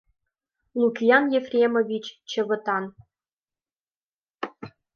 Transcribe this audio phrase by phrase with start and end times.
[0.79, 2.83] Лукиан Ефремович Чывытан...